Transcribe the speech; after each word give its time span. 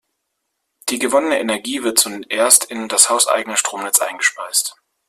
Die 0.89 0.97
gewonnene 0.97 1.39
Energie 1.39 1.83
wird 1.83 1.99
zuerst 1.99 2.63
in 2.65 2.87
das 2.87 3.11
hauseigene 3.11 3.55
Stromnetz 3.55 3.99
eingespeist. 3.99 4.75